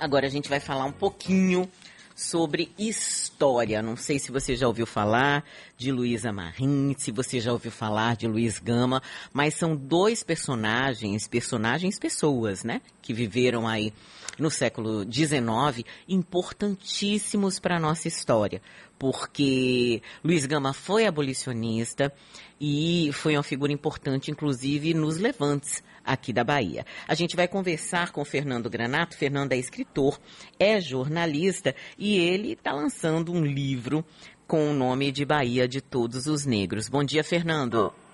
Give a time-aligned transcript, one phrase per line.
[0.00, 1.70] Agora a gente vai falar um pouquinho
[2.16, 3.82] sobre história.
[3.82, 5.44] Não sei se você já ouviu falar
[5.76, 11.28] de Luísa Marim, se você já ouviu falar de Luiz Gama, mas são dois personagens,
[11.28, 12.80] personagens pessoas, né?
[13.02, 13.92] Que viveram aí
[14.40, 18.60] no século XIX, importantíssimos para a nossa história.
[18.98, 22.12] Porque Luiz Gama foi abolicionista
[22.60, 26.84] e foi uma figura importante, inclusive, nos levantes aqui da Bahia.
[27.06, 29.16] A gente vai conversar com Fernando Granato.
[29.16, 30.18] Fernando é escritor,
[30.58, 34.04] é jornalista e ele está lançando um livro
[34.46, 36.88] com o nome de Bahia de Todos os Negros.
[36.88, 37.92] Bom dia, Fernando.
[37.92, 38.09] Bom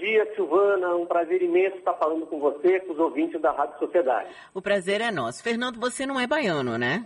[0.00, 0.96] dia, Silvana.
[0.96, 4.30] Um prazer imenso estar falando com você, com os ouvintes da Rádio Sociedade.
[4.54, 5.42] O prazer é nosso.
[5.42, 7.04] Fernando, você não é baiano, né?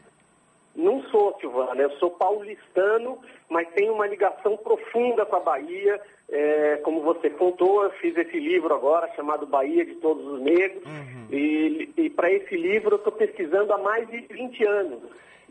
[0.74, 1.80] Não sou, Silvana.
[1.82, 3.18] Eu sou paulistano,
[3.48, 6.00] mas tenho uma ligação profunda com a Bahia.
[6.28, 10.84] É, como você contou, eu fiz esse livro agora chamado Bahia de Todos os Negros.
[10.84, 11.26] Uhum.
[11.30, 15.00] E, e para esse livro eu estou pesquisando há mais de 20 anos.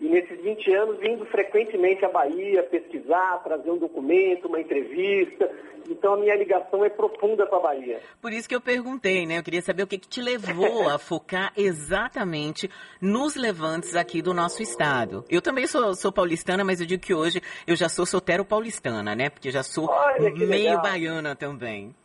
[0.04, 5.50] E nesses 20 anos, vindo frequentemente à Bahia pesquisar, trazer um documento, uma entrevista.
[5.90, 8.02] Então a minha ligação é profunda com a Bahia.
[8.22, 9.38] Por isso que eu perguntei, né?
[9.38, 12.70] Eu queria saber o que, que te levou a focar exatamente
[13.02, 15.24] nos levantes aqui do nosso estado.
[15.30, 19.16] Eu também sou, sou paulistana, mas eu digo que hoje eu já sou solteiro paulistana,
[19.16, 19.30] né?
[19.30, 20.82] Porque já sou meio legal.
[20.82, 21.96] baiana também.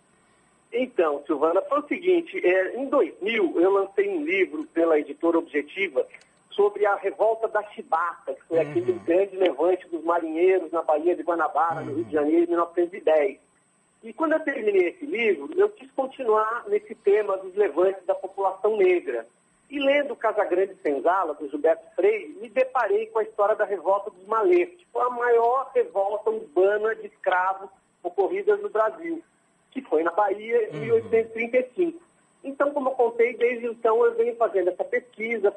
[0.73, 6.07] Então, Silvana, foi o seguinte, é, em 2000 eu lancei um livro pela editora Objetiva
[6.59, 8.69] sobre a revolta da Chibata, que foi uhum.
[8.69, 11.87] aquele grande levante dos marinheiros na Baía de Guanabara, uhum.
[11.87, 13.39] no Rio de Janeiro, em 1910.
[14.03, 18.77] E quando eu terminei esse livro, eu quis continuar nesse tema dos levantes da população
[18.77, 19.25] negra.
[19.71, 24.27] E lendo Casagrande Senzala, do Gilberto Freire, me deparei com a história da revolta dos
[24.27, 27.69] maletes, que foi a maior revolta urbana de escravos
[28.03, 29.23] ocorrida no Brasil,
[29.71, 30.81] que foi na Bahia em uhum.
[30.81, 32.01] 1835.
[32.43, 35.55] Então, como eu contei, desde então eu venho fazendo essa pesquisa,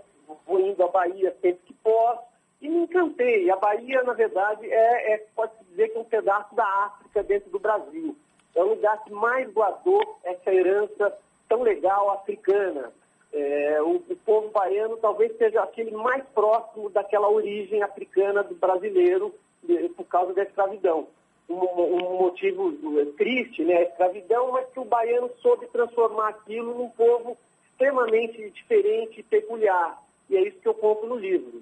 [0.51, 2.23] vou indo à Bahia sempre que posso,
[2.61, 3.49] e me encantei.
[3.49, 7.49] A Bahia, na verdade, é, é pode-se dizer que é um pedaço da África dentro
[7.49, 8.15] do Brasil.
[8.53, 11.17] É o lugar que mais guardou essa herança
[11.47, 12.91] tão legal africana.
[13.33, 19.33] É, o, o, povo baiano talvez seja aquele mais próximo daquela origem africana do brasileiro
[19.95, 21.07] por causa da escravidão.
[21.49, 22.73] Um, um, motivo
[23.17, 23.77] triste, né?
[23.77, 27.37] A escravidão, mas que o baiano soube transformar aquilo num povo
[27.71, 29.97] extremamente diferente e peculiar.
[30.31, 31.61] E é isso que eu conto no livro.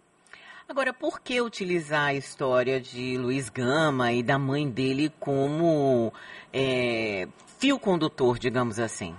[0.69, 6.13] Agora, por que utilizar a história de Luiz Gama e da mãe dele como
[6.53, 7.27] é,
[7.59, 9.15] fio condutor, digamos assim?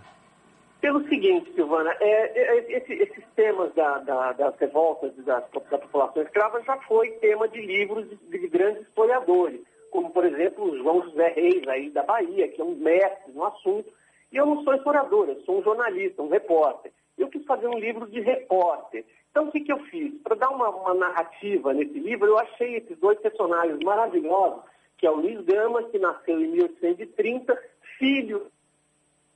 [0.80, 6.22] Pelo seguinte, Silvana, é, é, esse, esses temas da, da, das revoltas da, da população
[6.22, 9.60] escrava já foi tema de livros de, de, grandes historiadores,
[9.90, 13.44] como, por exemplo, o João José Reis, aí da Bahia, que é um mestre no
[13.44, 13.92] assunto.
[14.32, 16.92] E eu não sou historiador, eu sou um jornalista, um repórter.
[17.18, 19.04] Eu quis fazer um livro de repórter.
[19.30, 20.12] Então, o que, que eu fiz?
[20.22, 24.62] Para dar uma, uma, narrativa nesse livro, eu achei esses dois personagens maravilhosos,
[24.98, 27.56] que é o Luiz Gama, que nasceu em 1830,
[27.98, 28.50] filho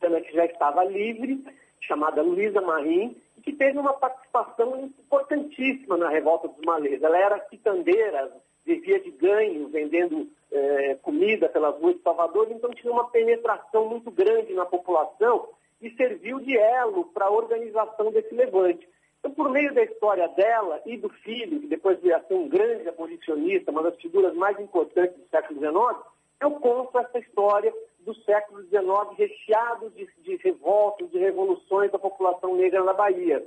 [0.00, 1.43] que já estava livre,
[1.81, 7.03] chamada Luísa Marim, e que teve uma participação importantíssima na Revolta dos Malês.
[7.03, 8.31] Ela era quitandeira,
[8.66, 14.11] vivia de ganho, vendendo eh, comida pelas ruas de Salvador, então tinha uma penetração muito
[14.11, 15.49] grande na população
[15.81, 18.87] e serviu de elo para a organização desse levante.
[19.25, 22.47] Então, por meio da história dela e do filho, que depois veio a ser um
[22.47, 26.05] grande abolicionista, uma das figuras mais importantes do século XIX,
[26.43, 28.85] eu conto essa história do século XIX
[29.17, 33.43] recheado de, de revoltas, de revoluções da população negra na Bahia.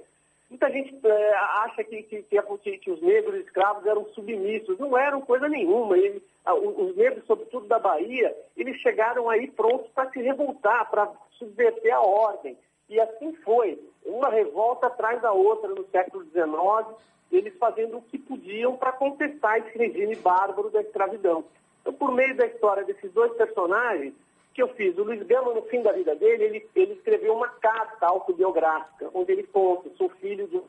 [0.50, 4.80] Muita gente é, acha que, que, que, que, os negros escravos eram submissos.
[4.80, 5.96] Não eram coisa nenhuma.
[5.96, 11.94] Ele, os negros, sobretudo da Bahia, eles chegaram aí prontos para se revoltar, para subverter
[11.94, 12.58] a ordem.
[12.90, 16.98] E assim foi, uma revolta atrás da outra no século XIX,
[17.32, 21.44] eles fazendo o que podiam para contestar esse regime bárbaro da escravidão.
[21.82, 24.14] Então, por meio da história desses dois personagens,
[24.54, 27.48] que eu fiz, o Luiz Gama, no fim da vida dele, ele, ele escreveu uma
[27.48, 30.64] carta autobiográfica, onde ele conta, sou filho de um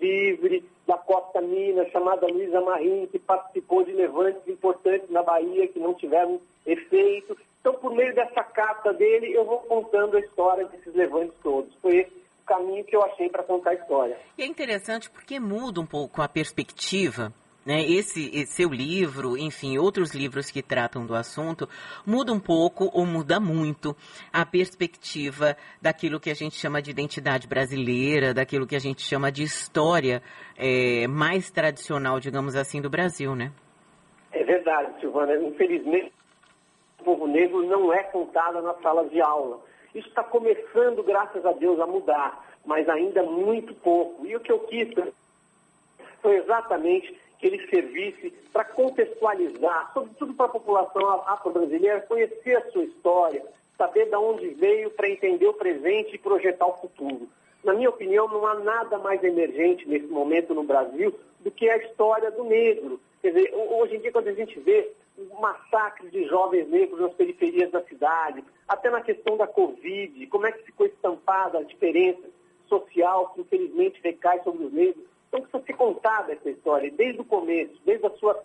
[0.00, 5.78] livre da Costa Minas, chamada Luísa Marim, que participou de levantes importantes na Bahia, que
[5.78, 7.36] não tiveram efeito.
[7.60, 11.74] Então, por meio dessa carta dele, eu vou contando a história desses levantes todos.
[11.76, 14.16] Foi esse o caminho que eu achei para contar a história.
[14.36, 17.32] E é interessante porque muda um pouco a perspectiva.
[17.64, 21.68] Né, esse, seu livro, enfim, outros livros que tratam do assunto,
[22.06, 23.94] muda um pouco ou muda muito
[24.32, 29.30] a perspectiva daquilo que a gente chama de identidade brasileira, daquilo que a gente chama
[29.30, 30.22] de história
[30.56, 33.52] é, mais tradicional, digamos assim, do Brasil, né?
[34.32, 35.36] É verdade, Silvana.
[35.36, 36.14] Infelizmente,
[37.00, 39.60] povo negro não é contado nas salas de aula.
[39.94, 44.24] Isso está começando, graças a Deus, a mudar, mas ainda muito pouco.
[44.26, 44.88] E o que eu quis
[46.22, 52.84] foi exatamente que ele servisse para contextualizar, sobretudo para a população afro-brasileira, conhecer a sua
[52.84, 53.42] história,
[53.76, 57.28] saber de onde veio para entender o presente e projetar o futuro.
[57.64, 61.78] Na minha opinião, não há nada mais emergente nesse momento no Brasil do que a
[61.78, 63.00] história do negro.
[63.22, 67.14] Quer dizer, hoje em dia, quando a gente vê um massacre de jovens negros nas
[67.14, 72.22] periferias da cidade, até na questão da Covid, como é que ficou estampada a diferença
[72.68, 75.04] social que infelizmente recai sobre os negros.
[75.28, 78.42] Então precisa ser contada essa história, desde o começo, desde a sua.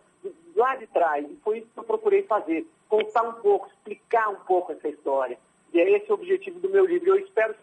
[0.56, 1.26] lá de trás.
[1.30, 2.66] E foi isso que eu procurei fazer.
[2.90, 5.38] Contar um pouco, explicar um pouco essa história.
[5.74, 7.10] E é esse o objetivo do meu livro.
[7.10, 7.56] Eu espero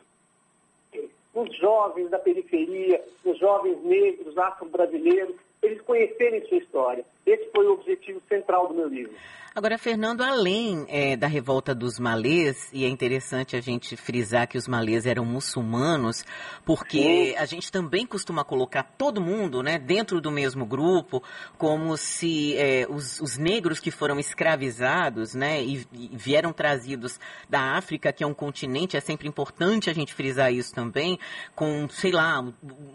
[0.90, 7.04] que os jovens da periferia, os jovens negros, afro-brasileiros, eles conhecerem sua história.
[7.24, 9.14] Esse foi o objetivo central do meu livro.
[9.54, 14.56] Agora, Fernando, além é, da revolta dos malês, e é interessante a gente frisar que
[14.56, 16.24] os malês eram muçulmanos,
[16.64, 21.22] porque a gente também costuma colocar todo mundo né, dentro do mesmo grupo,
[21.58, 27.76] como se é, os, os, negros que foram escravizados né, e, e, vieram trazidos da
[27.76, 31.18] África, que é um continente, é sempre importante a gente frisar isso também,
[31.54, 32.42] com, sei lá,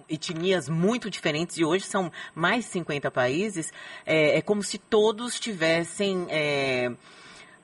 [0.09, 3.71] etnias muito diferentes, e hoje são mais de 50 países,
[4.05, 6.91] é, é como se todos tivessem é,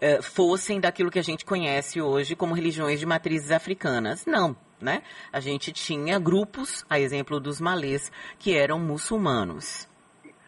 [0.03, 4.25] é, fossem daquilo que a gente conhece hoje como religiões de matrizes africanas.
[4.25, 5.01] Não, né?
[5.31, 9.87] A gente tinha grupos, a exemplo dos malês, que eram muçulmanos.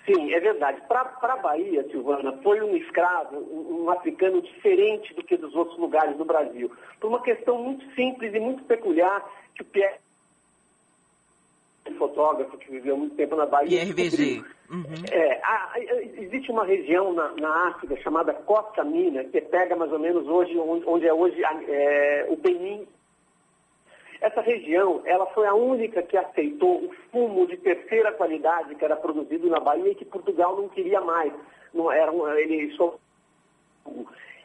[0.06, 0.82] Sim, é verdade.
[0.88, 5.80] Para a Bahia, Silvana, foi um escravo, um, um, africano diferente do que dos outros
[5.80, 6.70] lugares do Brasil.
[7.00, 9.26] Por uma questão muito simples e muito peculiar
[9.56, 10.00] que o Pierre
[12.16, 13.84] fotógrafo que viveu muito tempo na Bahia.
[13.84, 14.42] RBG.
[14.72, 14.84] Uhum.
[15.12, 15.42] É,
[16.22, 20.58] existe uma região na, na, África chamada Costa Mina, que pega mais ou menos hoje,
[20.58, 22.88] onde, onde é hoje é, o Benin.
[24.22, 28.96] Essa região, ela foi a única que aceitou o fumo de terceira qualidade que era
[28.96, 31.34] produzido na Bahia e que Portugal não queria mais.
[31.74, 32.98] Não era, ele só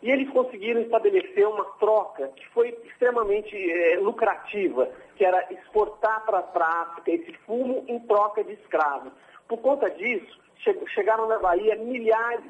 [0.03, 6.39] e eles conseguiram estabelecer uma troca que foi extremamente é, lucrativa, que era exportar para
[6.39, 9.13] a África esse fumo em troca de escravos.
[9.47, 12.45] Por conta disso, che chegaram na Bahia milhares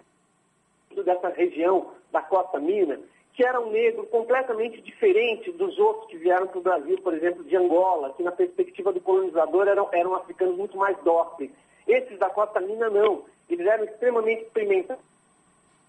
[1.05, 2.99] dessa região da Costa Mina,
[3.33, 7.45] que era um negro completamente diferente dos outros que vieram para o Brasil, por exemplo,
[7.45, 11.51] de Angola, que na perspectiva do colonizador eram, eram africanos muito mais dóceis.
[11.87, 13.25] Esses da Costa Mina não.
[13.49, 15.10] Eles eram extremamente experimentados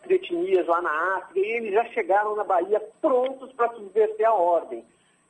[0.10, 4.84] etnias lá na África, e eles já chegaram na Bahia prontos para subverter a ordem.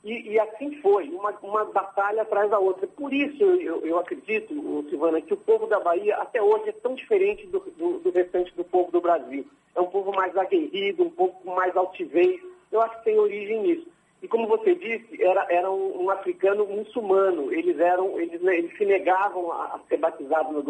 [0.03, 2.87] E, e, assim foi, uma, uma batalha atrás da outra.
[2.87, 4.51] Por isso eu, eu acredito,
[4.89, 8.53] Silvana, que o povo da Bahia até hoje é tão diferente do, do, do restante
[8.55, 9.45] do povo do Brasil.
[9.75, 12.41] É um povo mais aguerrido, um pouco mais altivez.
[12.71, 13.87] Eu acho que tem origem nisso.
[14.23, 17.53] E como você disse, era, era um, um africano muçulmano.
[17.53, 20.63] Eles eram, eles, né, eles se negavam a, a ser batizados no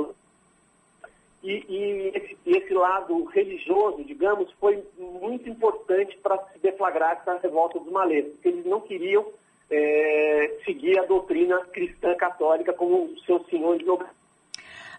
[1.44, 7.80] e, e esse, esse, lado religioso, digamos, foi muito importante para se deflagrar essa revolta
[7.80, 9.26] dos malês, porque eles não queriam
[9.70, 13.86] é, seguir a doutrina cristã católica como o seu senhor de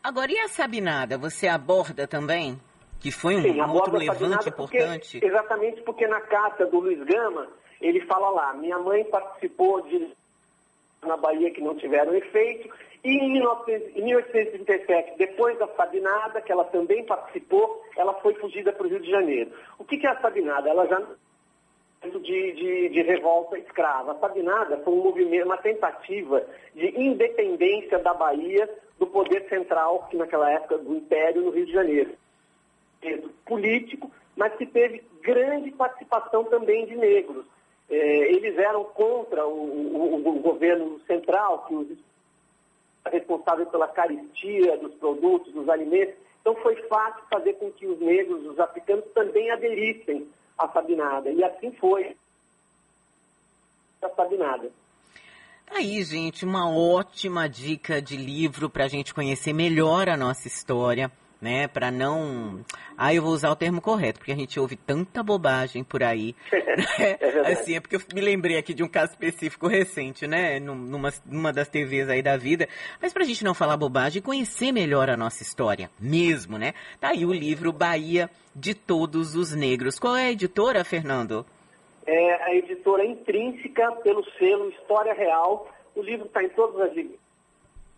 [0.03, 2.59] Agora, e a Sabinada, você aborda também?
[2.99, 5.13] Que foi um Sim, outro levante importante?
[5.21, 7.49] Porque, exatamente porque na carta do Luiz Gama,
[7.81, 10.11] ele fala lá, minha mãe participou de
[11.03, 12.73] na Bahia que não tiveram efeito,
[13.05, 13.33] e em,
[14.05, 19.11] 1837, depois da Sabinada, que ela também participou, ela foi fugida para o Rio de
[19.11, 19.51] Janeiro.
[19.79, 20.69] O que, que é a Sabinada?
[20.69, 21.03] Ela já
[22.09, 24.13] de, de, de, revolta escrava.
[24.13, 30.17] A Sabinada foi um movimento, uma tentativa de independência da Bahia do poder central, que
[30.17, 32.13] naquela época do Império, no Rio de Janeiro.
[33.45, 37.45] Político, mas que teve grande participação também de negros.
[37.91, 41.89] É, eles eram contra o, o, o governo central, que os
[43.11, 46.15] responsável pela caristia dos produtos, dos alimentos.
[46.41, 50.29] Então foi fácil fazer com que os negros, os africanos, também aderissem
[50.59, 51.31] à Sabinada.
[51.31, 52.17] E assim foi
[54.03, 54.71] a Sabinada.
[55.71, 61.11] Aí, gente, uma ótima dica de livro para a gente conhecer melhor a nossa história
[61.43, 61.67] né?
[61.67, 62.65] Para não.
[62.97, 66.35] Ah, eu vou usar o termo correto, porque a gente ouve tanta bobagem por aí.
[66.73, 67.19] Né?
[67.21, 70.59] É assim, é porque eu me lembrei aqui de um caso específico recente, né?
[70.59, 72.67] Numa, numa das TVs aí da vida.
[73.01, 76.73] Mas pra gente não falar bobagem conhecer melhor a nossa história mesmo, né?
[76.99, 79.99] Tá aí o livro Bahia de Todos os Negros.
[79.99, 81.45] Qual é a editora, Fernando?
[82.07, 85.71] É a editora intrínseca pelo selo História Real.
[85.95, 86.97] O livro está em todas as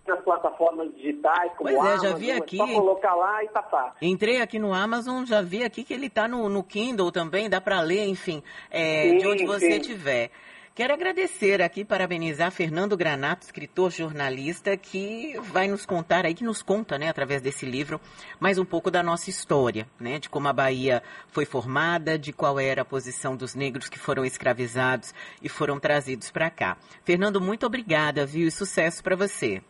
[0.06, 2.60] nas plataformas digitais, como pois é, Amazon, já vi aqui.
[2.60, 3.96] É só colocar lá e tapar.
[4.02, 7.60] Entrei aqui no Amazon, já vi aqui que ele está no, no, Kindle também, dá
[7.60, 10.30] para ler, enfim, é, sim, de onde você estiver.
[10.74, 16.62] Quero agradecer aqui, parabenizar Fernando Granato, escritor, jornalista, que vai nos contar aí, que nos
[16.62, 18.00] conta, né, através desse livro,
[18.40, 22.58] mais um pouco da nossa história, né, de como a Bahia foi formada, de qual
[22.58, 26.76] era a posição dos negros que foram escravizados e foram trazidos para cá.
[27.04, 29.62] Fernando, muito obrigada, viu, e sucesso para você.